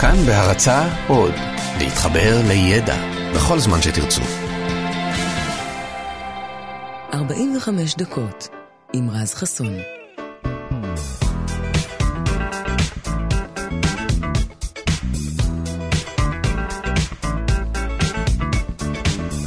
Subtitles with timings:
[0.00, 1.34] כאן בהרצה עוד,
[1.78, 2.96] להתחבר לידע
[3.34, 4.22] בכל זמן שתרצו.
[7.14, 8.48] 45 דקות
[8.92, 9.72] עם רז חסון.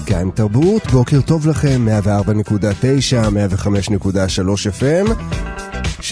[0.05, 5.50] כאן תרבות, בוקר טוב לכם, 104.9, 105.3 FM.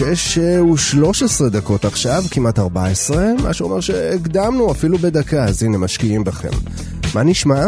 [0.00, 6.48] 6 ו-13 דקות עכשיו, כמעט 14, מה שאומר שהקדמנו אפילו בדקה, אז הנה משקיעים בכם.
[7.14, 7.66] מה נשמע?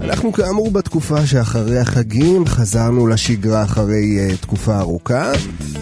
[0.00, 5.32] אנחנו כאמור בתקופה שאחרי החגים חזרנו לשגרה אחרי uh, תקופה ארוכה,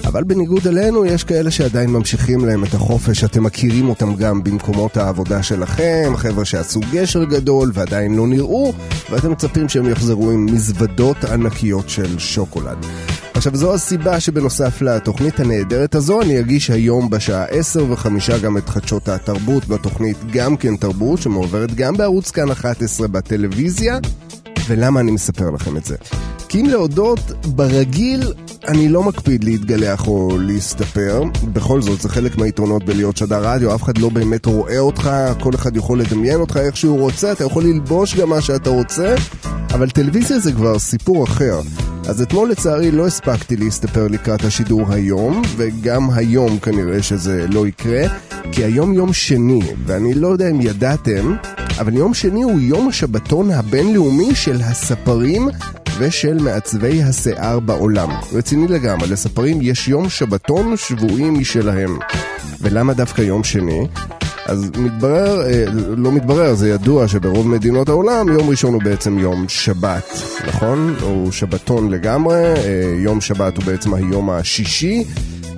[0.05, 4.97] אבל בניגוד אלינו יש כאלה שעדיין ממשיכים להם את החופש, אתם מכירים אותם גם במקומות
[4.97, 8.73] העבודה שלכם, חבר'ה שעשו גשר גדול ועדיין לא נראו,
[9.11, 12.87] ואתם מצפים שהם יחזרו עם מזוודות ענקיות של שוקולד.
[13.39, 18.69] עכשיו זו הסיבה שבנוסף לתוכנית הנהדרת הזו אני אגיש היום בשעה 10 וחמישה גם את
[18.69, 19.69] חדשות התרבות.
[19.69, 23.99] בתוכנית גם כן תרבות שמועברת גם בערוץ כאן 11 בטלוויזיה
[24.69, 25.97] ולמה אני מספר לכם את זה?
[26.49, 28.33] כי אם להודות, ברגיל
[28.69, 33.83] אני לא מקפיד להתגלח או להסתפר, בכל זאת זה חלק מהיתרונות בלהיות שדר רדיו, אף
[33.83, 37.65] אחד לא באמת רואה אותך, כל אחד יכול לדמיין אותך איך שהוא רוצה, אתה יכול
[37.65, 39.15] ללבוש גם מה שאתה רוצה,
[39.71, 41.61] אבל טלוויזיה זה כבר סיפור אחר.
[42.09, 48.03] אז אתמול לצערי לא הספקתי להסתפר לקראת השידור היום, וגם היום כנראה שזה לא יקרה,
[48.53, 51.37] כי היום יום שני, ואני לא יודע אם ידעתם,
[51.79, 55.49] אבל יום שני הוא יום השבתון הבינלאומי של הספרים
[55.99, 58.11] ושל מעצבי השיער בעולם.
[58.33, 61.99] רציני לגמרי, לספרים יש יום שבתון שבועי משלהם.
[62.61, 63.87] ולמה דווקא יום שני?
[64.47, 65.65] אז מתברר, אה,
[65.97, 70.95] לא מתברר, זה ידוע שברוב מדינות העולם יום ראשון הוא בעצם יום שבת, נכון?
[71.03, 75.05] הוא שבתון לגמרי, אה, יום שבת הוא בעצם היום השישי.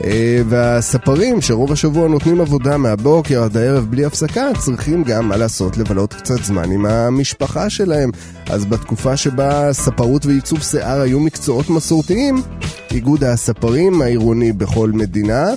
[0.05, 5.77] אה, והספרים שרוב השבוע נותנים עבודה מהבוקר עד הערב בלי הפסקה צריכים גם, מה לעשות,
[5.77, 8.11] לבלות קצת זמן עם המשפחה שלהם.
[8.47, 12.43] אז בתקופה שבה ספרות ועיצוב שיער היו מקצועות מסורתיים,
[12.91, 15.51] איגוד הספרים העירוני בכל מדינה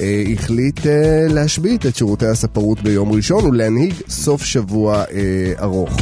[0.00, 6.00] החליט אה, להשבית את שירותי הספרות ביום ראשון ולהנהיג סוף שבוע אה, ארוך.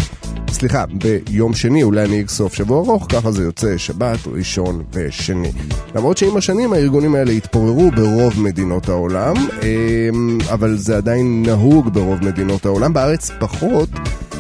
[0.49, 5.53] סליחה, ביום שני אולי להנהיג סוף שבוע ארוך, ככה זה יוצא שבת, ראשון ושני.
[5.95, 9.35] למרות שעם השנים הארגונים האלה התפוררו ברוב מדינות העולם,
[10.53, 13.89] אבל זה עדיין נהוג ברוב מדינות העולם, בארץ פחות.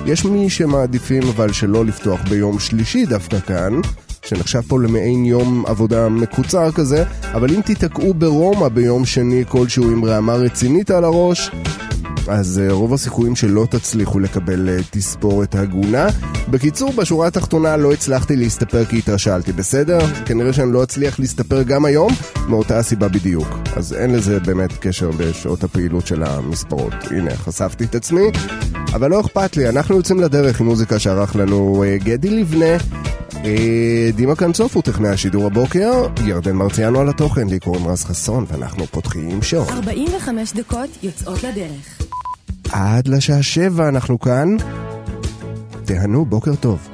[0.06, 3.80] יש מי שמעדיפים אבל שלא לפתוח ביום שלישי דווקא כאן,
[4.24, 7.04] שנחשב פה למעין יום עבודה מקוצר כזה,
[7.34, 11.50] אבל אם תיתקעו ברומא ביום שני כלשהו עם רעמה רצינית על הראש,
[12.28, 16.06] אז uh, רוב הסיכויים שלא תצליחו לקבל uh, תספורת הגונה.
[16.50, 19.98] בקיצור, בשורה התחתונה לא הצלחתי להסתפר כי התרשלתי, בסדר?
[20.26, 22.12] כנראה שאני לא אצליח להסתפר גם היום,
[22.48, 23.48] מאותה הסיבה בדיוק.
[23.76, 26.94] אז אין לזה באמת קשר בשעות הפעילות של המספרות.
[27.10, 28.30] הנה, חשפתי את עצמי,
[28.94, 32.76] אבל לא אכפת לי, אנחנו יוצאים לדרך עם מוזיקה שערך לנו uh, גדי לבנה.
[34.16, 38.86] דימה קנצוף הוא טכנאי השידור הבוקר, ירדן מרציאנו על התוכן, לי קוראים רז חסון, ואנחנו
[38.86, 39.70] פותחים שור.
[39.70, 41.98] 45 דקות יוצאות לדרך.
[42.72, 44.56] עד לשעה שבע אנחנו כאן.
[45.84, 46.93] תהנו, בוקר טוב.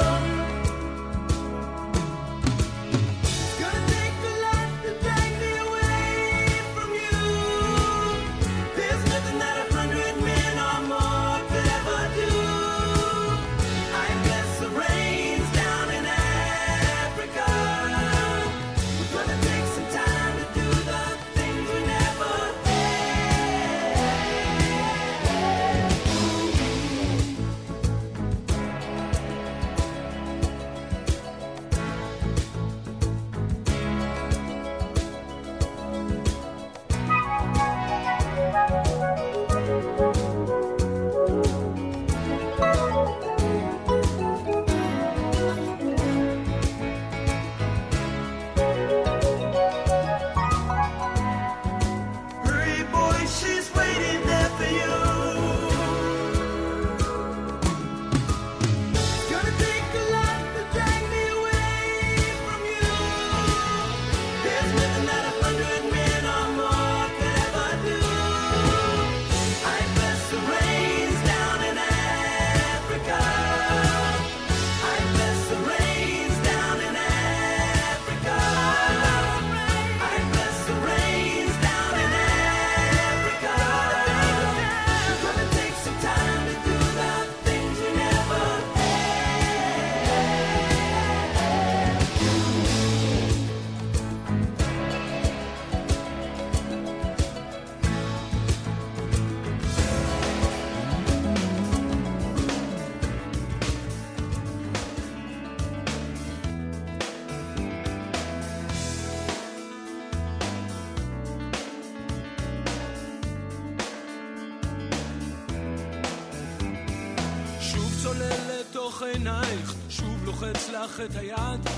[121.05, 121.69] את היד,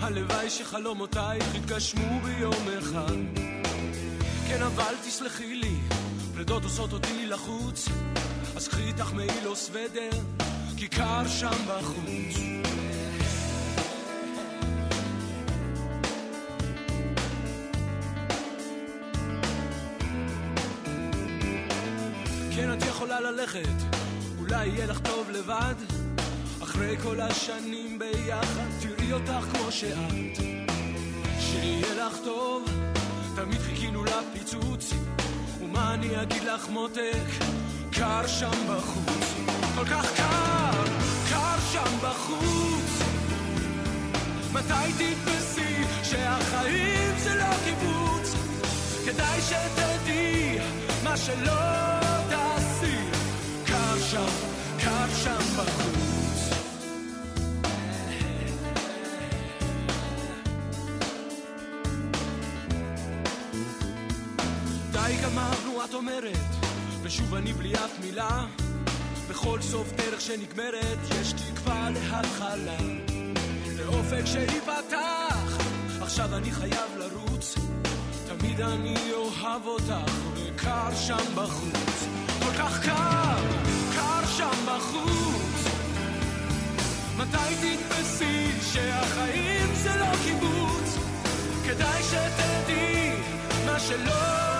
[0.00, 3.16] הלוואי שחלומותייך יתגשמו ביום אחד.
[4.48, 5.76] כן, אבל תסלחי לי,
[6.34, 7.88] פרדות עושות אותי לחוץ,
[8.56, 10.10] אז קחי איתך מעיל או סוודר,
[10.76, 12.36] כי קר שם בחוץ.
[22.56, 23.68] כן, את יכולה ללכת,
[24.38, 26.01] אולי יהיה לך טוב לבד.
[26.72, 30.38] אחרי כל השנים ביחד, תראי אותך כמו שאת.
[31.40, 32.64] שיהיה לך טוב,
[33.34, 34.92] תמיד חיכינו לפיצוץ.
[35.60, 37.28] ומה אני אגיד לך מותק,
[37.90, 39.34] קר שם בחוץ.
[39.74, 40.84] כל כך קר,
[41.28, 43.02] קר שם בחוץ.
[44.52, 48.34] מתי תתפסי שהחיים זה לא קיבוץ?
[49.06, 50.58] כדאי שתדעי
[51.04, 51.60] מה שלא
[52.28, 52.96] תעשי.
[53.66, 54.28] קר שם,
[54.78, 56.11] קר שם בחוץ.
[65.92, 66.54] את אומרת,
[67.02, 68.46] ושוב אני בלי אף מילה.
[69.30, 72.76] בכל סוף דרך שנגמרת, יש תקווה להתחלה.
[73.76, 75.58] לאופק שייפתח,
[76.00, 77.54] עכשיו אני חייב לרוץ.
[78.26, 82.06] תמיד אני אוהב אותך, וקר שם בחוץ.
[82.42, 83.42] כל כך קר,
[83.94, 85.72] קר שם בחוץ.
[87.16, 90.98] מתי תתפסי שהחיים זה לא קיבוץ?
[91.64, 93.12] כדאי שתדעי
[93.66, 94.51] מה שלא...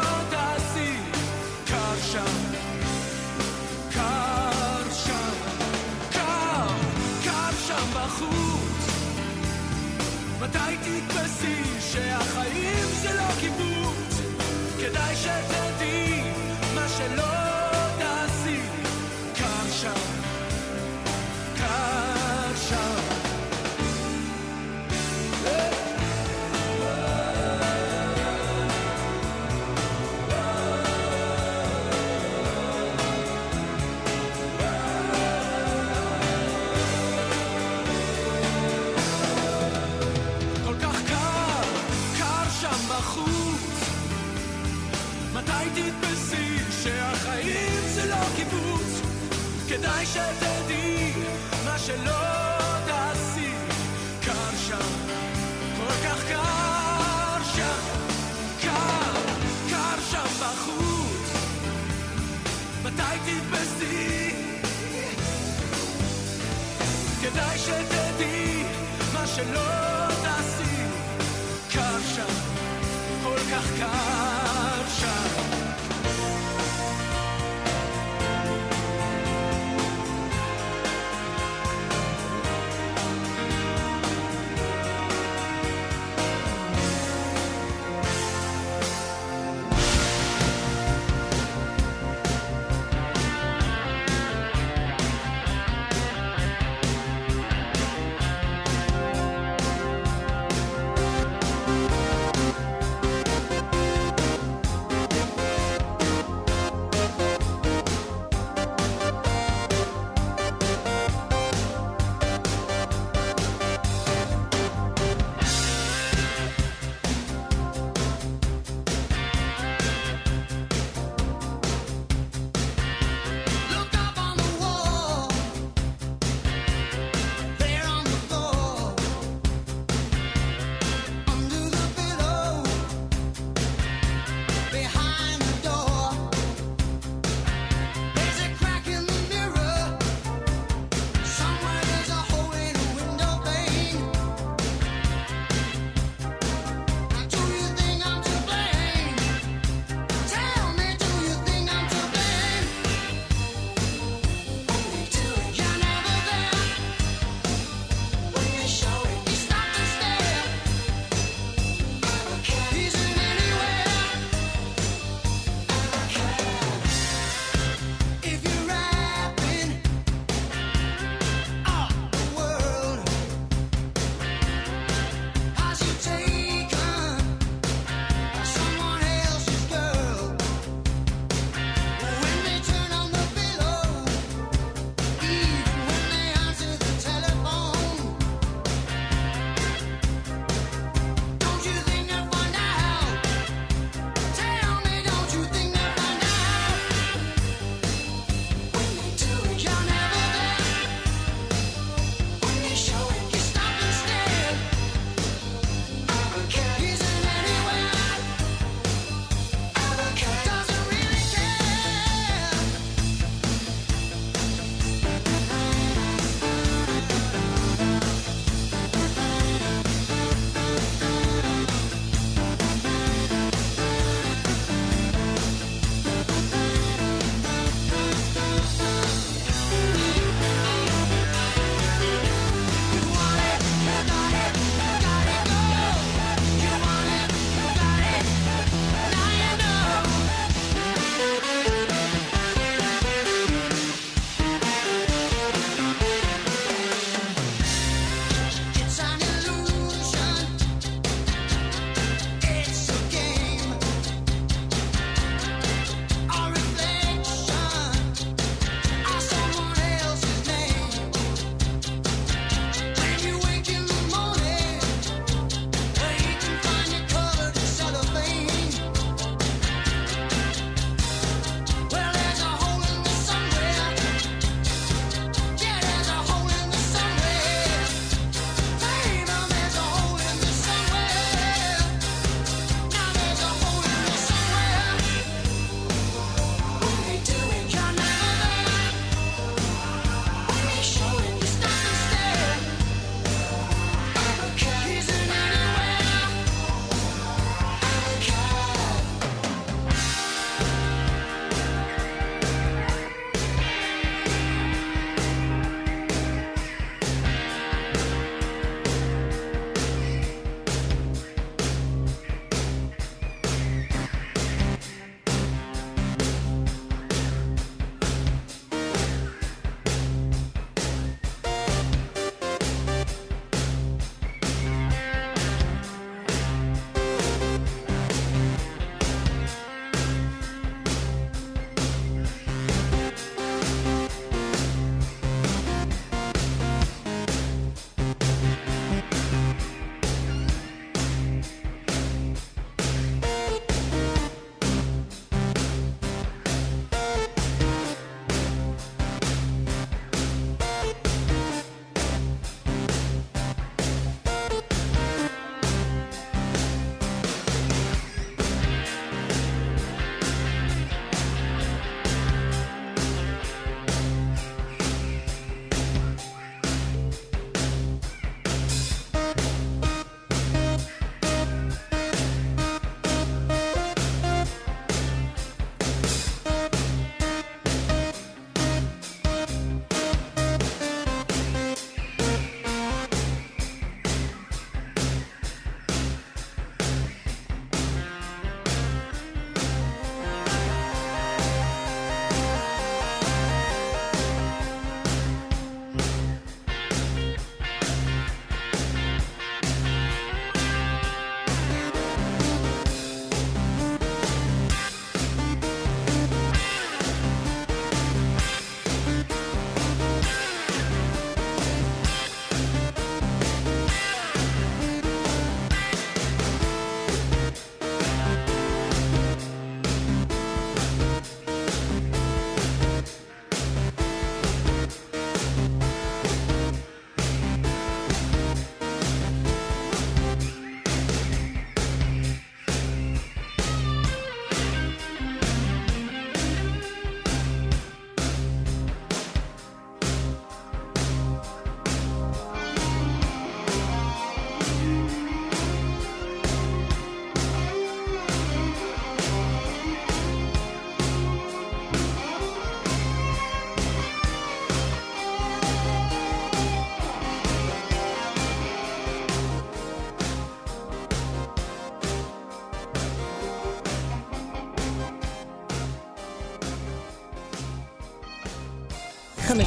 [10.41, 14.21] מתי תתפסי שהחיים זה לא קיבוץ?
[14.81, 16.23] כדאי שתדעי
[16.75, 17.52] מה שלא
[49.73, 51.13] כדאי שתדעי
[51.65, 52.23] מה שלא
[52.87, 53.53] תעשי,
[54.25, 54.89] קר שם,
[55.77, 57.79] כל כך קר שם,
[58.61, 59.13] קר,
[59.71, 61.31] קר שם בחוץ,
[62.85, 64.31] מתי תתבסי?
[67.23, 68.65] כדאי שתדעי
[69.13, 69.69] מה שלא
[70.23, 70.77] תעשי,
[71.73, 72.35] קר שם,
[73.23, 74.12] כל כך קר.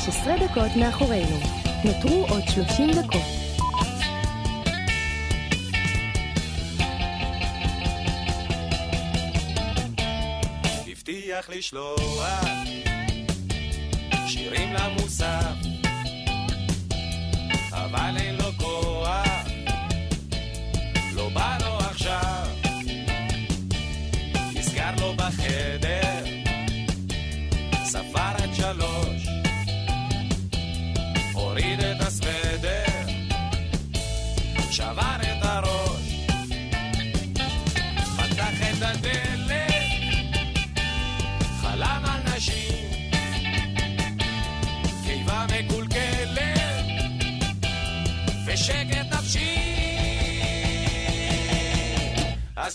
[0.06, 1.40] 15 דקות מאחורינו.
[1.86, 3.22] נותרו עוד 30 דקות.
[10.88, 12.65] הבטיח לשלוח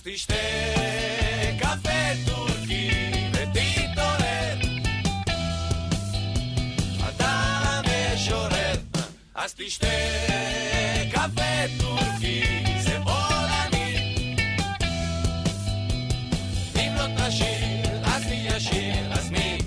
[0.00, 0.34] אז תשתה
[1.58, 2.90] קפה טורקי
[3.32, 4.58] ותתעורר
[7.08, 7.30] אתה
[7.84, 8.74] המשורר
[9.34, 9.86] אז תשתה
[11.12, 12.42] קפה טורקי
[12.80, 14.34] זה עולמי
[16.76, 19.58] אם לא תשיר אז מי ישיר אז מי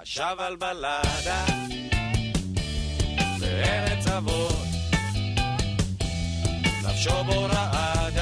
[0.00, 1.44] חשב על בלדה
[3.40, 4.66] בארץ אבות
[6.82, 8.21] נפשו בו רעדה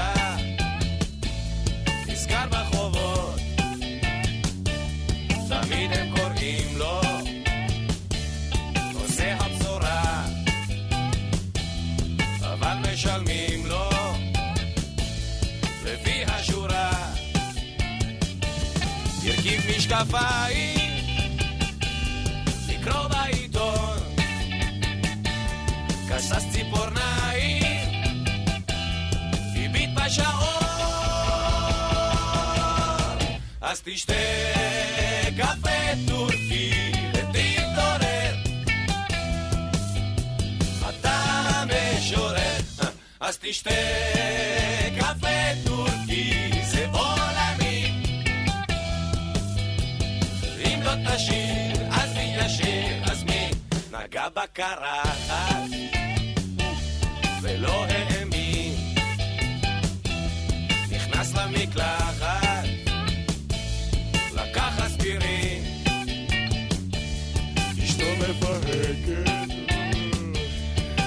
[20.01, 20.97] הרכיב משקפיים
[22.69, 23.99] לקרוא בעיתון
[26.09, 27.89] כסס ציפורניים
[29.57, 30.41] הביט בשעון
[33.61, 34.13] אז תשתה
[35.37, 35.71] קפה
[36.09, 38.35] טורקי ותתעורר
[40.89, 41.21] אתה
[41.61, 42.61] המשורר
[51.17, 53.51] תשיר אז מי ישיר אז מי?
[53.93, 55.71] נגע בקרחת.
[57.43, 58.75] ולא האמין.
[60.91, 62.65] נכנס למקלחת.
[64.35, 65.65] לקח אספירין.
[67.85, 69.31] אשתו מפהקת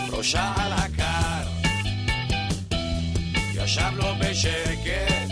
[0.10, 1.50] ראשה על הקר.
[3.54, 5.30] ישב לו בשקט.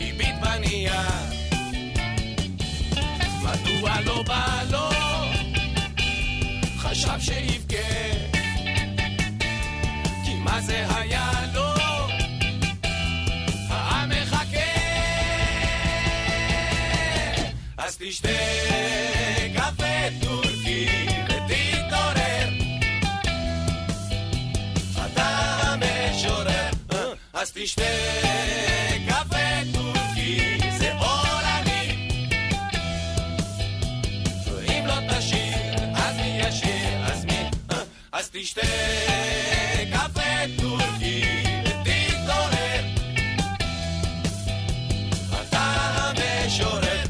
[0.00, 1.29] הביט בנייר
[3.80, 4.90] מדוע לא בא לו?
[6.78, 7.76] חשב שיבכה.
[10.24, 11.72] כי מה זה היה לו?
[13.68, 14.70] העם מחכה.
[17.78, 18.28] אז תשתה
[19.54, 20.86] קפה טורקי
[21.24, 22.48] ותתעורר.
[25.06, 25.28] אתה
[25.62, 26.70] המשורר.
[27.32, 27.82] אז תשתה
[38.40, 38.60] אז תשתה
[39.92, 41.24] קפה טורקי
[41.64, 42.84] ותתעורר
[45.42, 47.04] אתה המשורר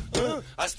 [0.58, 0.74] אז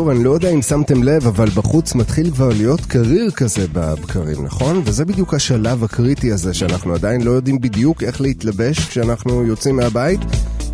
[0.00, 4.44] טוב, אני לא יודע אם שמתם לב, אבל בחוץ מתחיל כבר להיות קריר כזה בבקרים,
[4.44, 4.82] נכון?
[4.84, 10.20] וזה בדיוק השלב הקריטי הזה, שאנחנו עדיין לא יודעים בדיוק איך להתלבש כשאנחנו יוצאים מהבית,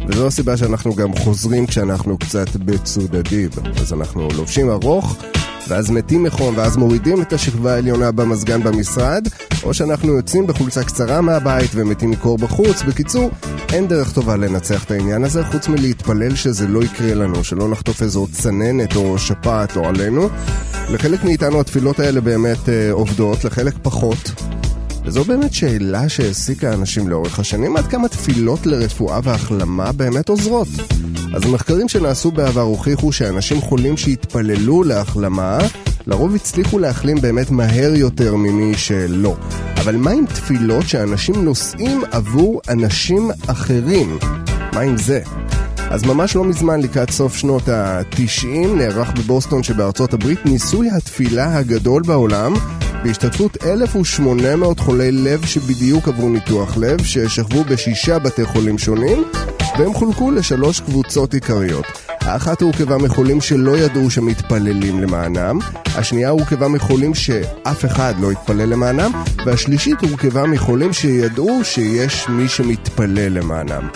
[0.09, 3.51] וזו הסיבה שאנחנו גם חוזרים כשאנחנו קצת בצודדים.
[3.81, 5.17] אז אנחנו לובשים ארוך,
[5.69, 9.29] ואז מתים מחום, ואז מורידים את השכבה העליונה במזגן במשרד,
[9.63, 12.83] או שאנחנו יוצאים בחולצה קצרה מהבית ומתים מקור בחוץ.
[12.83, 13.31] בקיצור,
[13.73, 18.03] אין דרך טובה לנצח את העניין הזה, חוץ מלהתפלל שזה לא יקרה לנו, שלא נחטוף
[18.03, 20.29] איזו צננת או שפעת או עלינו.
[20.91, 24.31] לחלק מאיתנו התפילות האלה באמת אה, עובדות, לחלק פחות.
[25.07, 30.69] וזו באמת שאלה שהעסיקה אנשים לאורך השנים, עד כמה תפילות לרפואה והחלמה באמת עוזרות.
[31.35, 35.59] אז המחקרים שנעשו בעבר הוכיחו שאנשים חולים שהתפללו להחלמה,
[36.07, 39.37] לרוב הצליחו להחלים באמת מהר יותר ממי שלא.
[39.77, 44.19] אבל מה עם תפילות שאנשים נושאים עבור אנשים אחרים?
[44.75, 45.21] מה עם זה?
[45.91, 52.03] אז ממש לא מזמן, לקראת סוף שנות ה-90, נערך בבוסטון שבארצות הברית ניסוי התפילה הגדול
[52.03, 52.55] בעולם,
[53.03, 59.25] בהשתתפות 1,800 חולי לב שבדיוק עברו ניתוח לב, ששכבו בשישה בתי חולים שונים,
[59.79, 62.16] והם חולקו לשלוש קבוצות עיקריות.
[62.27, 65.59] האחת הורכבה מחולים שלא ידעו שמתפללים למענם,
[65.95, 69.11] השנייה הורכבה מחולים שאף אחד לא התפלל למענם,
[69.47, 73.89] והשלישית הורכבה מחולים שידעו שיש מי שמתפלל למענם.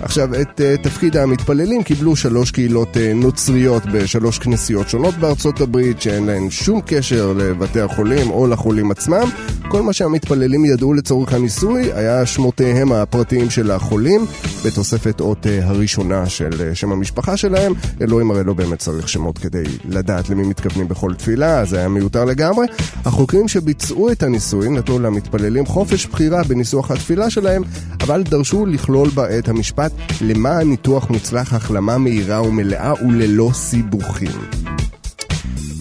[0.00, 6.02] עכשיו, את uh, תפקיד המתפללים קיבלו שלוש קהילות uh, נוצריות בשלוש כנסיות שונות בארצות הברית,
[6.02, 9.28] שאין להן שום קשר לבתי החולים או לחולים עצמם.
[9.68, 14.26] כל מה שהמתפללים ידעו לצורך הניסוי היה שמותיהם הפרטיים של החולים,
[14.64, 17.72] בתוספת אות uh, הראשונה של uh, שם המשפחה שלהם.
[18.00, 22.24] אלוהים הרי לא באמת צריך שמות כדי לדעת למי מתכוונים בכל תפילה, זה היה מיותר
[22.24, 22.66] לגמרי.
[23.04, 27.62] החוקרים שביצעו את הניסוי נתנו למתפללים חופש בחירה בניסוח התפילה שלהם,
[28.00, 34.77] אבל דרשו לכלול בה את המשפט למען ניתוח מוצלח, החלמה מהירה ומלאה וללא סיבוכים.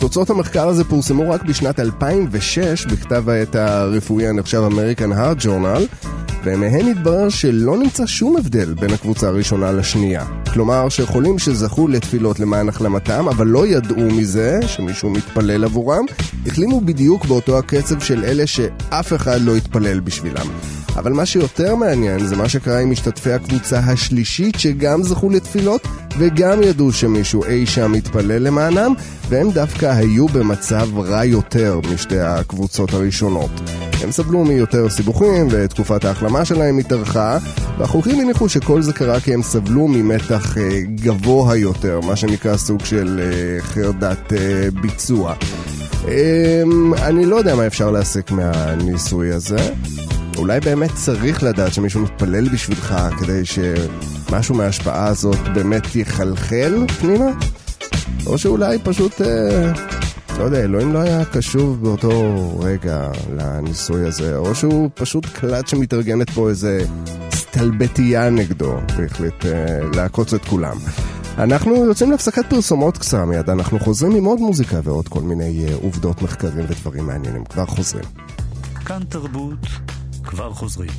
[0.07, 6.07] תוצאות המחקר הזה פורסמו רק בשנת 2006 בכתב העת הרפואי הנחשב American Heart Journal
[6.43, 10.25] ומהן התברר שלא נמצא שום הבדל בין הקבוצה הראשונה לשנייה.
[10.53, 16.05] כלומר שחולים שזכו לתפילות למען החלמתם אבל לא ידעו מזה שמישהו מתפלל עבורם
[16.45, 20.47] החלימו בדיוק באותו הקצב של אלה שאף אחד לא התפלל בשבילם.
[20.97, 26.63] אבל מה שיותר מעניין זה מה שקרה עם משתתפי הקבוצה השלישית שגם זכו לתפילות וגם
[26.63, 28.93] ידעו שמישהו אי שם מתפלל למענם
[29.29, 33.51] והם דווקא היו במצב רע יותר משתי הקבוצות הראשונות.
[34.03, 37.37] הם סבלו מיותר סיבוכים ותקופת ההחלמה שלהם התארכה
[37.77, 42.85] והחוקרים הניחו שכל זה קרה כי הם סבלו ממתח אה, גבוה יותר, מה שנקרא סוג
[42.85, 45.33] של אה, חרדת אה, ביצוע.
[46.07, 49.73] אמ, אני לא יודע מה אפשר להסיק מהניסוי הזה.
[50.37, 57.25] אולי באמת צריך לדעת שמישהו מתפלל בשבילך כדי שמשהו מההשפעה הזאת באמת יחלחל פנימה?
[58.25, 59.71] או שאולי פשוט, אה,
[60.39, 66.29] לא יודע, אלוהים לא היה קשוב באותו רגע לניסוי הזה, או שהוא פשוט קלט שמתארגנת
[66.29, 66.85] פה איזה
[67.33, 70.77] סטלבטייה נגדו, והחליט אה, לעקוץ את כולם.
[71.37, 75.75] אנחנו יוצאים להפסקת פרסומות קצרה מיד, אנחנו חוזרים עם עוד מוזיקה ועוד כל מיני אה,
[75.81, 77.45] עובדות, מחקרים ודברים מעניינים.
[77.45, 78.05] כבר חוזרים.
[78.85, 79.59] כאן תרבות,
[80.27, 80.89] כבר חוזרים.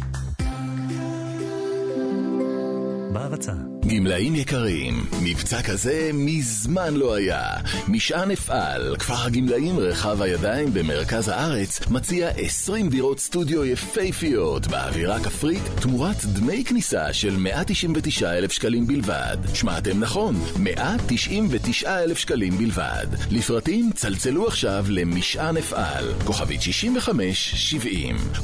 [3.12, 3.77] בהרצה.
[3.88, 7.42] גמלאים יקרים, מבצע כזה מזמן לא היה.
[7.88, 15.62] משען אפעל, כפר הגמלאים רחב הידיים במרכז הארץ, מציע 20 דירות סטודיו יפייפיות באווירה כפרית,
[15.80, 19.36] תמורת דמי כניסה של 199 אלף שקלים בלבד.
[19.54, 23.06] שמעתם נכון, 199 אלף שקלים בלבד.
[23.30, 26.64] לפרטים צלצלו עכשיו למשען אפעל, כוכבית 65-70,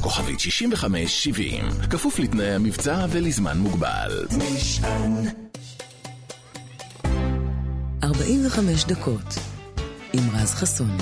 [0.01, 4.25] כוכבית 65-70, כפוף לתנאי המבצע ולזמן מוגבל.
[4.37, 5.34] משען
[8.19, 9.39] 45 דקות
[10.13, 10.97] עם רז חסון.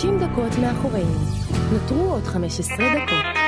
[0.00, 1.18] 50 דקות מאחורינו.
[1.72, 3.39] נותרו עוד 15 דקות.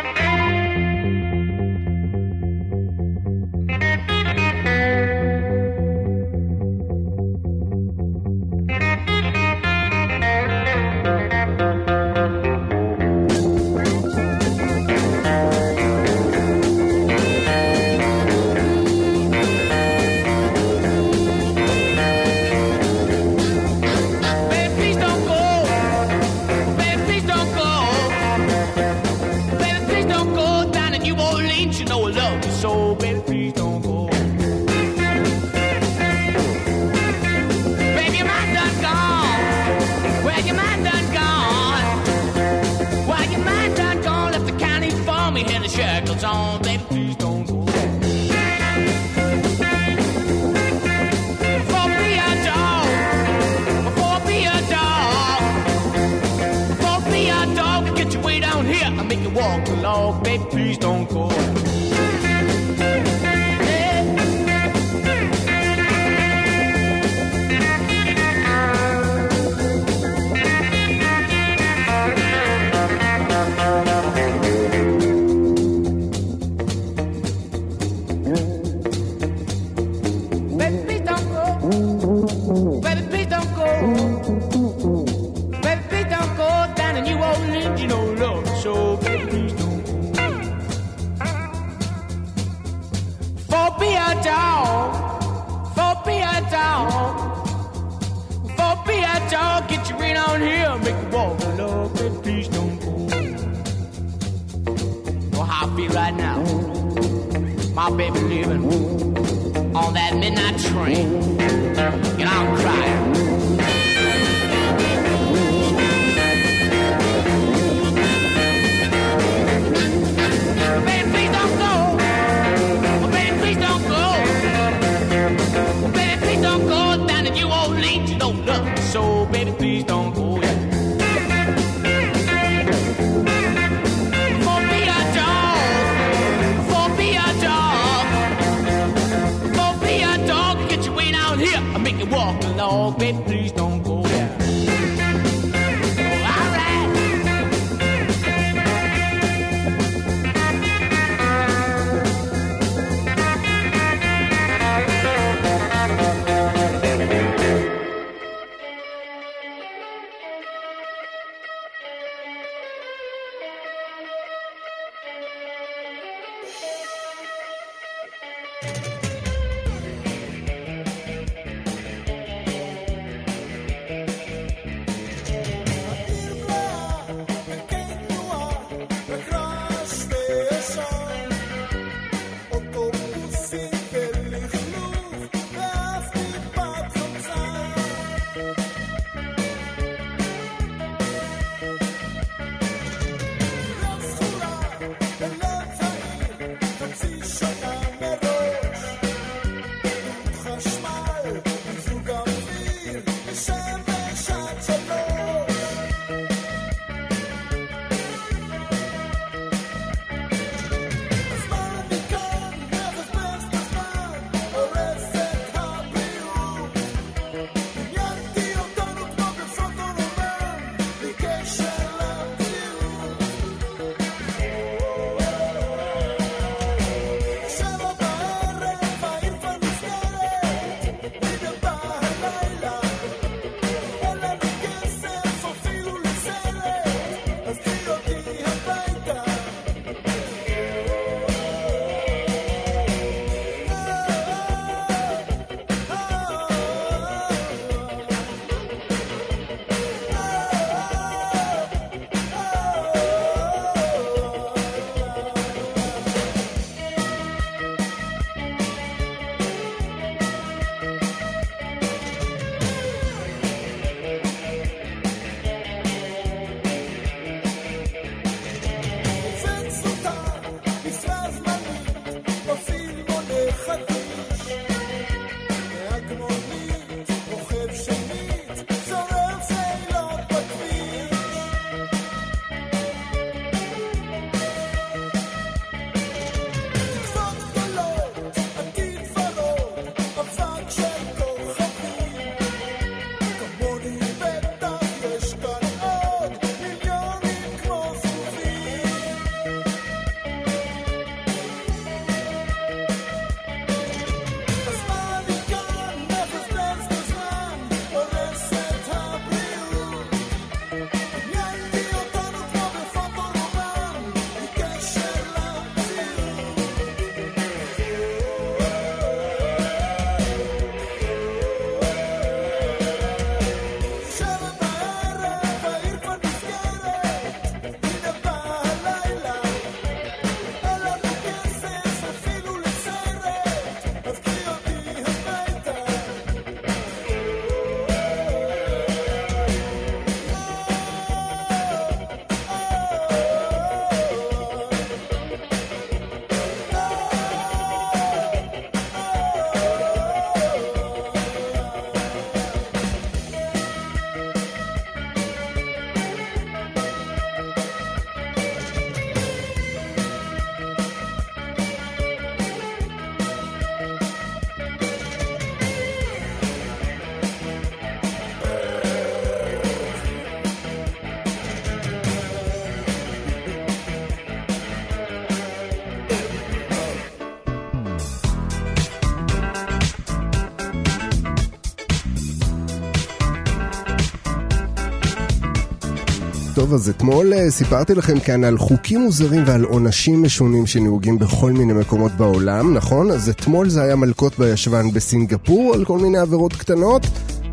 [386.75, 391.73] אז אתמול אה, סיפרתי לכם כאן על חוקים מוזרים ועל עונשים משונים שנהוגים בכל מיני
[391.73, 393.11] מקומות בעולם, נכון?
[393.11, 397.07] אז אתמול זה היה מלקות בישבן בסינגפור על כל מיני עבירות קטנות,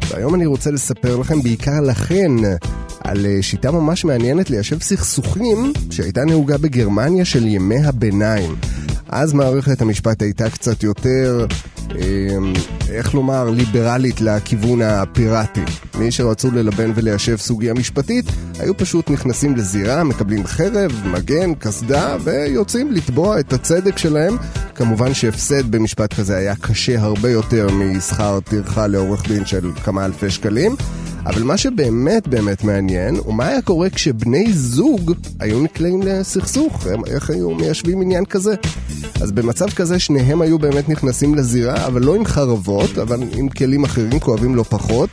[0.09, 2.31] והיום אני רוצה לספר לכם בעיקר לכן
[2.99, 8.55] על אה, שיטה ממש מעניינת ליישב סכסוכים שהייתה נהוגה בגרמניה של ימי הביניים.
[9.09, 11.45] אז מערכת המשפט הייתה קצת יותר,
[12.89, 15.61] איך לומר, ליברלית לכיוון הפיראטי.
[15.99, 18.25] מי שרצו ללבן וליישב סוגיה משפטית,
[18.59, 24.37] היו פשוט נכנסים לזירה, מקבלים חרב, מגן, קסדה, ויוצאים לתבוע את הצדק שלהם.
[24.75, 30.29] כמובן שהפסד במשפט כזה היה קשה הרבה יותר משכר טרחה לעורך דין של כמה אלפי
[30.29, 30.75] שקלים.
[31.25, 37.05] אבל מה שבאמת באמת מעניין, הוא מה היה קורה כשבני זוג היו נקלעים לסכסוך, הם,
[37.05, 38.55] איך היו מיישבים עניין כזה.
[39.21, 43.83] אז במצב כזה שניהם היו באמת נכנסים לזירה, אבל לא עם חרבות, אבל עם כלים
[43.83, 45.09] אחרים כואבים לא פחות.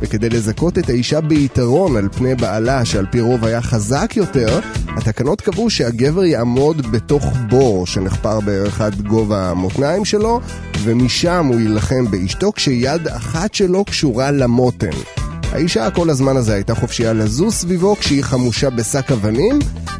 [0.00, 5.40] וכדי לזכות את האישה ביתרון על פני בעלה, שעל פי רוב היה חזק יותר, התקנות
[5.40, 10.40] קבעו שהגבר יעמוד בתוך בור שנחפר בערך עד גובה המותניים שלו,
[10.82, 15.25] ומשם הוא יילחם באשתו כשיד אחת שלו קשורה למותן.
[15.56, 19.58] האישה כל הזמן הזה הייתה חופשייה לזוז סביבו כשהיא חמושה בשק אבנים,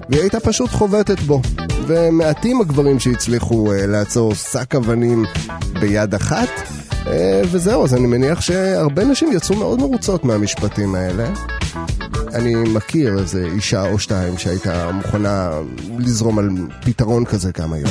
[0.09, 1.43] והיא הייתה פשוט חובטת בו.
[1.87, 5.25] ומעטים הגברים שהצליחו uh, לעצור שק אבנים
[5.81, 6.49] ביד אחת.
[6.91, 7.09] Uh,
[7.51, 11.29] וזהו, אז אני מניח שהרבה נשים יצאו מאוד מרוצות מהמשפטים האלה.
[12.35, 15.51] אני מכיר איזה אישה או שתיים שהייתה מוכנה
[15.99, 16.49] לזרום על
[16.85, 17.91] פתרון כזה גם היום.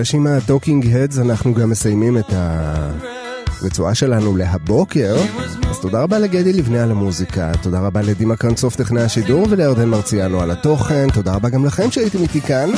[0.00, 2.32] נראה שעם ה Talking Heads אנחנו גם מסיימים את
[3.62, 5.16] הרצועה שלנו להבוקר.
[5.70, 10.40] אז תודה רבה לגדי לבנה על המוזיקה, תודה רבה לדימה קרנצוף טכנאי השידור ולירדן מרציאנו
[10.40, 12.70] על התוכן, תודה רבה גם לכם שהייתם איתי כאן.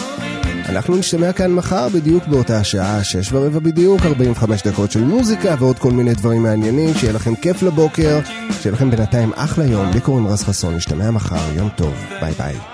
[0.68, 5.78] אנחנו נשתמע כאן מחר בדיוק באותה שעה, שש ורבע בדיוק, 45 דקות של מוזיקה ועוד
[5.78, 8.20] כל מיני דברים מעניינים, שיהיה לכם כיף לבוקר,
[8.60, 12.71] שיהיה לכם בינתיים אחלה יום, לי קוראים רז חסון, נשתמע מחר, יום טוב, ביי ביי.